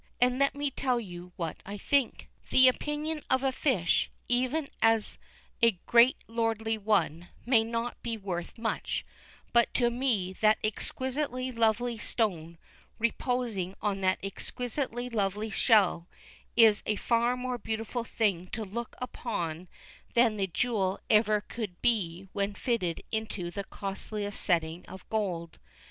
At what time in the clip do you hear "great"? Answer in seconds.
5.85-6.17